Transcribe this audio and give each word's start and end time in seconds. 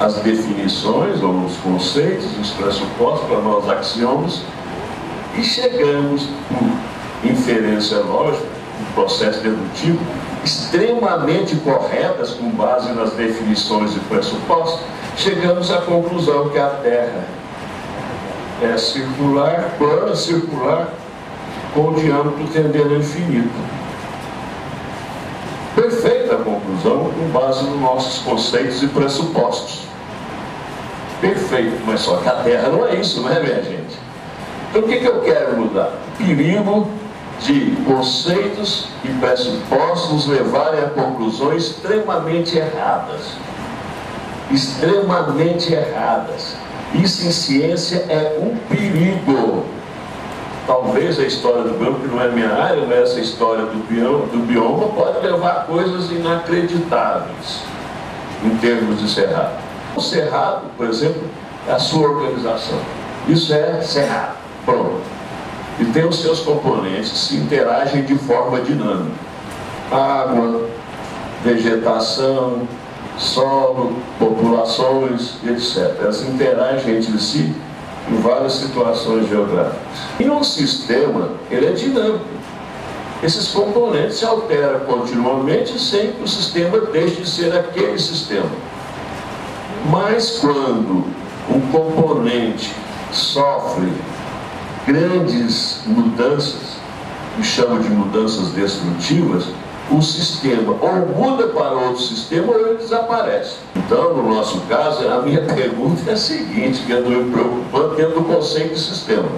as 0.00 0.14
definições 0.14 1.22
ou 1.22 1.44
os 1.44 1.56
conceitos, 1.58 2.26
os 2.40 2.50
pressupostos 2.52 3.28
para 3.28 3.38
nós 3.40 3.68
axiomas 3.68 4.40
e 5.36 5.44
chegamos, 5.44 6.26
por 6.48 7.30
inferência 7.30 7.98
lógica, 7.98 8.46
um 8.80 8.94
processo 8.94 9.40
dedutivo, 9.42 10.00
extremamente 10.42 11.54
corretas 11.56 12.30
com 12.30 12.48
base 12.48 12.90
nas 12.92 13.12
definições 13.12 13.94
e 13.94 14.00
pressupostos, 14.00 14.80
chegamos 15.18 15.70
à 15.70 15.82
conclusão 15.82 16.48
que 16.48 16.58
a 16.58 16.70
Terra 16.82 17.26
é 18.62 18.78
circular, 18.78 19.74
plana, 19.76 20.16
circular, 20.16 20.88
com 21.74 21.92
diâmetro 21.92 22.48
tendendo 22.50 22.94
ao 22.94 23.00
infinito. 23.00 23.50
Perfeita 25.74 26.36
conclusão 26.36 27.10
com 27.10 27.28
base 27.38 27.64
nos 27.64 27.80
nossos 27.80 28.18
conceitos 28.22 28.82
e 28.82 28.88
pressupostos. 28.88 29.89
Perfeito, 31.20 31.82
mas 31.86 32.00
só 32.00 32.16
que 32.16 32.28
a 32.28 32.32
Terra 32.32 32.68
não 32.68 32.86
é 32.86 32.96
isso, 32.96 33.20
não 33.20 33.30
é, 33.30 33.40
minha 33.40 33.62
gente? 33.62 33.98
Então 34.70 34.82
o 34.82 34.88
que, 34.88 34.98
que 34.98 35.06
eu 35.06 35.20
quero 35.20 35.56
mudar? 35.56 35.92
Perigo 36.16 36.88
de 37.40 37.76
conceitos 37.86 38.88
e 39.04 39.08
pressupostos 39.08 40.26
levarem 40.26 40.80
a 40.80 40.88
conclusões 40.90 41.66
extremamente 41.66 42.56
erradas. 42.56 43.32
Extremamente 44.50 45.72
erradas. 45.72 46.56
Isso 46.94 47.26
em 47.26 47.30
ciência 47.30 48.04
é 48.08 48.38
um 48.40 48.56
perigo. 48.68 49.64
Talvez 50.66 51.18
a 51.18 51.24
história 51.24 51.62
do 51.64 51.78
bioma, 51.78 51.98
que 51.98 52.06
não 52.08 52.22
é 52.22 52.28
minha 52.28 52.52
área, 52.52 52.84
mas 52.86 53.10
essa 53.10 53.20
história 53.20 53.64
do 53.64 53.86
bioma, 53.88 54.26
do 54.26 54.38
bioma 54.46 54.88
pode 54.88 55.26
levar 55.26 55.50
a 55.50 55.60
coisas 55.64 56.10
inacreditáveis 56.10 57.62
em 58.44 58.56
termos 58.58 59.00
de 59.00 59.08
cerrado. 59.08 59.69
O 59.96 60.00
cerrado, 60.00 60.62
por 60.76 60.88
exemplo, 60.88 61.22
é 61.68 61.72
a 61.72 61.78
sua 61.78 62.08
organização. 62.08 62.78
Isso 63.28 63.52
é 63.52 63.80
cerrado. 63.82 64.36
Pronto. 64.64 65.00
E 65.78 65.84
tem 65.86 66.04
os 66.06 66.20
seus 66.20 66.40
componentes 66.40 67.28
que 67.28 67.36
interagem 67.36 68.04
de 68.04 68.14
forma 68.16 68.60
dinâmica. 68.60 69.16
Água, 69.90 70.68
vegetação, 71.42 72.68
solo, 73.18 73.96
populações, 74.18 75.36
etc. 75.46 75.96
Elas 76.00 76.22
interagem 76.22 76.96
entre 76.96 77.18
si 77.18 77.54
em 78.10 78.20
várias 78.20 78.54
situações 78.54 79.28
geográficas. 79.28 79.80
E 80.18 80.28
um 80.28 80.42
sistema, 80.42 81.30
ele 81.50 81.66
é 81.66 81.72
dinâmico. 81.72 82.24
Esses 83.22 83.48
componentes 83.48 84.16
se 84.16 84.24
alteram 84.24 84.80
continuamente 84.80 85.78
sem 85.78 86.12
que 86.12 86.22
o 86.22 86.28
sistema 86.28 86.78
deixe 86.80 87.16
de 87.16 87.28
ser 87.28 87.54
aquele 87.54 87.98
sistema. 87.98 88.48
Mas 89.90 90.38
quando 90.38 91.04
um 91.52 91.60
componente 91.72 92.72
sofre 93.10 93.92
grandes 94.86 95.80
mudanças, 95.84 96.78
que 97.36 97.42
chama 97.42 97.80
de 97.80 97.88
mudanças 97.88 98.50
destrutivas, 98.50 99.46
o 99.90 100.00
sistema 100.00 100.76
ou 100.80 101.06
muda 101.08 101.48
para 101.48 101.72
outro 101.72 102.02
sistema 102.02 102.52
ou 102.52 102.60
ele 102.60 102.78
desaparece. 102.78 103.56
Então, 103.74 104.14
no 104.14 104.32
nosso 104.32 104.60
caso, 104.68 105.08
a 105.08 105.22
minha 105.22 105.42
pergunta 105.52 106.08
é 106.08 106.12
a 106.12 106.16
seguinte, 106.16 106.84
que 106.86 106.92
eu 106.92 106.98
estou 106.98 107.12
me 107.12 107.32
preocupando 107.32 107.96
dentro 107.96 108.20
do 108.20 108.24
conceito 108.24 108.74
de 108.74 108.80
sistema. 108.80 109.28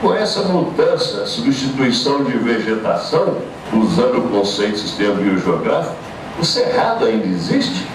Com 0.00 0.14
essa 0.14 0.44
mudança, 0.44 1.26
substituição 1.26 2.24
de 2.24 2.32
vegetação, 2.38 3.36
usando 3.70 4.18
o 4.18 4.30
conceito 4.30 4.72
de 4.72 4.80
sistema 4.80 5.14
biogeográfico, 5.16 5.94
o 6.38 6.44
cerrado 6.44 7.04
ainda 7.04 7.26
existe? 7.26 7.86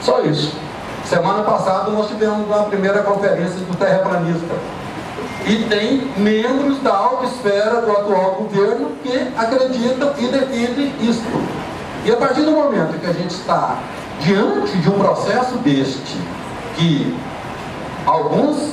Só 0.00 0.20
isso. 0.20 0.63
Semana 1.06 1.42
passada 1.42 1.90
nós 1.90 2.08
tivemos 2.08 2.46
uma 2.46 2.64
primeira 2.64 3.02
conferência 3.02 3.56
do 3.60 3.76
terraplanista 3.76 4.54
e 5.46 5.64
tem 5.68 6.10
membros 6.16 6.80
da 6.82 6.96
alta 6.96 7.26
esfera 7.26 7.82
do 7.82 7.90
atual 7.90 8.34
governo 8.36 8.92
que 9.02 9.32
acreditam 9.36 10.12
e 10.18 10.26
defendem 10.28 10.94
isso. 11.00 11.22
E 12.04 12.12
a 12.12 12.16
partir 12.16 12.42
do 12.42 12.52
momento 12.52 12.98
que 12.98 13.06
a 13.06 13.12
gente 13.12 13.34
está 13.34 13.78
diante 14.20 14.78
de 14.78 14.88
um 14.88 14.98
processo 14.98 15.56
deste, 15.58 16.18
que 16.76 17.14
alguns 18.06 18.72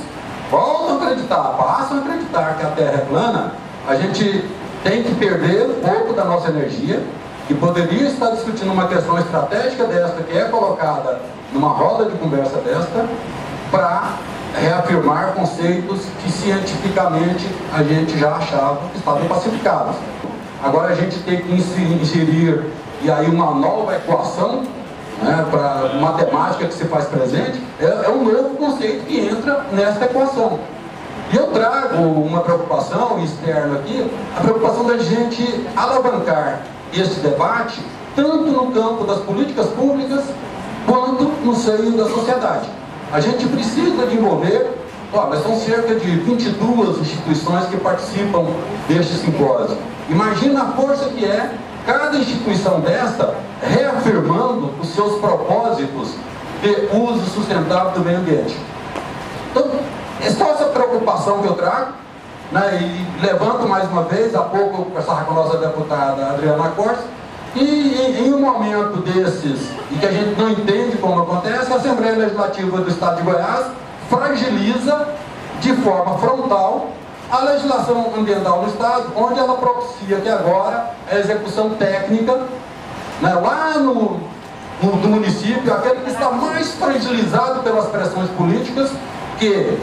voltam 0.50 0.98
a 0.98 1.02
acreditar, 1.02 1.42
passam 1.58 1.98
a 1.98 2.00
acreditar 2.00 2.56
que 2.58 2.66
a 2.66 2.70
Terra 2.70 2.94
é 2.94 3.06
plana, 3.08 3.52
a 3.86 3.94
gente 3.96 4.44
tem 4.82 5.02
que 5.02 5.14
perder 5.14 5.66
um 5.66 5.80
pouco 5.80 6.14
da 6.14 6.24
nossa 6.24 6.48
energia, 6.48 7.02
que 7.46 7.54
poderia 7.54 8.08
estar 8.08 8.30
discutindo 8.30 8.72
uma 8.72 8.88
questão 8.88 9.18
estratégica 9.18 9.84
desta, 9.84 10.22
que 10.22 10.36
é 10.36 10.44
colocada 10.44 11.20
numa 11.52 11.68
roda 11.68 12.06
de 12.06 12.16
conversa 12.16 12.56
desta, 12.58 13.06
para 13.70 14.14
reafirmar 14.60 15.32
conceitos 15.32 16.00
que 16.22 16.30
cientificamente 16.30 17.48
a 17.72 17.82
gente 17.82 18.18
já 18.18 18.36
achava 18.36 18.88
que 18.92 18.98
estavam 18.98 19.26
pacificados. 19.26 19.96
Agora 20.62 20.92
a 20.92 20.94
gente 20.94 21.18
tem 21.20 21.40
que 21.40 21.52
inserir 21.52 22.70
e 23.02 23.10
aí 23.10 23.26
uma 23.26 23.52
nova 23.52 23.96
equação 23.96 24.62
né, 25.22 25.46
para 25.50 25.94
matemática 26.00 26.66
que 26.66 26.74
se 26.74 26.84
faz 26.84 27.06
presente, 27.06 27.60
é, 27.80 28.06
é 28.06 28.08
um 28.10 28.24
novo 28.24 28.56
conceito 28.56 29.06
que 29.06 29.20
entra 29.20 29.66
nessa 29.72 30.04
equação. 30.04 30.58
E 31.32 31.36
eu 31.36 31.46
trago 31.48 31.96
uma 32.02 32.40
preocupação 32.40 33.22
externa 33.22 33.76
aqui, 33.76 34.10
a 34.36 34.40
preocupação 34.40 34.84
da 34.86 34.98
gente 34.98 35.66
alavancar 35.76 36.60
esse 36.92 37.20
debate 37.20 37.80
tanto 38.14 38.50
no 38.50 38.72
campo 38.72 39.04
das 39.04 39.18
políticas 39.18 39.68
públicas 39.68 40.24
quanto 40.86 41.24
no 41.44 41.54
seio 41.54 41.92
da 41.92 42.04
sociedade. 42.08 42.68
A 43.12 43.20
gente 43.20 43.46
precisa 43.46 44.06
de 44.06 44.16
envolver, 44.16 44.70
ó, 45.12 45.26
mas 45.26 45.42
são 45.42 45.58
cerca 45.58 45.94
de 45.94 46.10
22 46.10 46.98
instituições 46.98 47.66
que 47.66 47.76
participam 47.76 48.46
deste 48.88 49.14
simpósio. 49.14 49.76
Imagina 50.08 50.62
a 50.62 50.66
força 50.72 51.08
que 51.10 51.24
é 51.24 51.54
cada 51.86 52.16
instituição 52.16 52.80
desta 52.80 53.34
reafirmando 53.62 54.72
os 54.80 54.88
seus 54.88 55.20
propósitos 55.20 56.14
de 56.62 56.96
uso 56.96 57.24
sustentável 57.30 57.92
do 57.92 58.00
meio 58.00 58.18
ambiente. 58.18 58.56
Então, 59.50 59.70
é 60.20 60.30
só 60.30 60.52
essa 60.52 60.66
preocupação 60.66 61.42
que 61.42 61.48
eu 61.48 61.54
trago, 61.54 61.92
né, 62.52 62.78
e 62.80 63.22
levanto 63.24 63.66
mais 63.66 63.90
uma 63.90 64.02
vez, 64.02 64.34
há 64.34 64.42
pouco 64.42 64.82
eu 64.82 64.84
conversava 64.84 65.24
com 65.24 65.32
a 65.32 65.34
nossa 65.34 65.56
deputada 65.56 66.26
Adriana 66.26 66.68
Cortes, 66.70 67.04
e 67.54 68.26
em, 68.26 68.32
um 68.32 68.40
momento 68.40 68.98
desses, 68.98 69.70
e 69.90 69.98
que 69.98 70.06
a 70.06 70.12
gente 70.12 70.38
não 70.38 70.50
entende 70.50 70.96
como 70.98 71.22
acontece, 71.22 71.72
a 71.72 71.76
Assembleia 71.76 72.16
Legislativa 72.16 72.78
do 72.78 72.88
Estado 72.88 73.16
de 73.16 73.22
Goiás 73.22 73.66
fragiliza 74.08 75.08
de 75.60 75.74
forma 75.76 76.18
frontal 76.18 76.88
a 77.30 77.38
legislação 77.44 78.12
ambiental 78.16 78.60
do 78.60 78.70
Estado, 78.70 79.12
onde 79.16 79.38
ela 79.38 79.54
propicia 79.54 80.18
que 80.20 80.28
agora 80.28 80.90
a 81.10 81.18
execução 81.18 81.70
técnica, 81.70 82.34
né, 83.22 83.34
lá 83.34 83.78
no, 83.78 84.20
no, 84.82 84.96
no 84.96 85.08
município, 85.08 85.72
aquele 85.72 86.00
que 86.00 86.10
está 86.10 86.30
mais 86.30 86.72
fragilizado 86.72 87.62
pelas 87.62 87.86
pressões 87.86 88.28
políticas, 88.30 88.90
que 89.38 89.78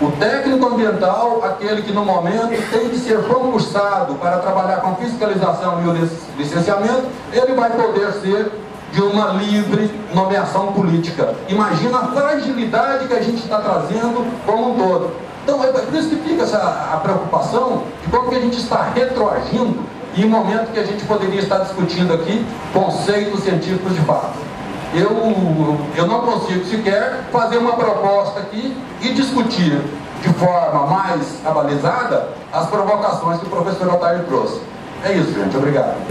o 0.00 0.10
técnico 0.12 0.66
ambiental, 0.66 1.42
aquele 1.42 1.82
que 1.82 1.92
no 1.92 2.04
momento 2.04 2.48
tem 2.70 2.88
que 2.90 2.98
ser 2.98 3.22
concursado 3.24 4.14
para 4.16 4.38
trabalhar 4.38 4.76
com 4.82 4.94
fiscalização 4.96 5.82
e 5.82 5.88
o 5.88 6.08
licenciamento, 6.36 7.06
ele 7.32 7.54
vai 7.54 7.70
poder 7.70 8.12
ser 8.12 8.52
de 8.92 9.00
uma 9.00 9.28
livre 9.28 9.90
nomeação 10.14 10.72
política. 10.72 11.34
Imagina 11.48 11.98
a 11.98 12.08
fragilidade 12.08 13.08
que 13.08 13.14
a 13.14 13.22
gente 13.22 13.42
está 13.42 13.58
trazendo 13.58 14.26
como 14.44 14.72
um 14.72 14.74
todo. 14.76 15.12
Então 15.44 15.64
é 15.64 15.68
por 15.68 15.94
isso 15.94 16.10
que 16.10 16.16
fica 16.16 16.42
essa, 16.42 16.58
a 16.92 16.98
preocupação 16.98 17.84
de 18.02 18.10
como 18.10 18.28
que 18.28 18.36
a 18.36 18.40
gente 18.40 18.58
está 18.58 18.90
retroagindo 18.94 19.78
em 20.14 20.24
um 20.24 20.28
momento 20.28 20.72
que 20.72 20.78
a 20.78 20.84
gente 20.84 21.04
poderia 21.04 21.40
estar 21.40 21.58
discutindo 21.58 22.12
aqui 22.12 22.44
conceitos 22.72 23.44
científicos 23.44 23.94
de 23.94 24.00
fato 24.00 24.55
eu, 24.94 25.76
eu 25.96 26.06
não 26.06 26.20
consigo 26.20 26.64
sequer 26.64 27.24
fazer 27.32 27.58
uma 27.58 27.72
proposta 27.72 28.40
aqui 28.40 28.76
e 29.02 29.12
discutir 29.12 29.80
de 30.22 30.28
forma 30.34 30.86
mais 30.86 31.44
abalizada 31.44 32.28
as 32.52 32.66
provocações 32.68 33.38
que 33.38 33.46
o 33.46 33.50
professor 33.50 33.92
Otário 33.94 34.24
trouxe. 34.24 34.60
É 35.04 35.12
isso, 35.12 35.32
gente. 35.32 35.56
Obrigado. 35.56 36.05